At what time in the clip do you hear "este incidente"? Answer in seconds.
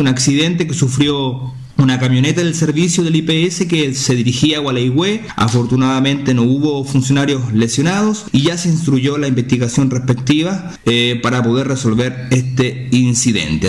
12.30-13.66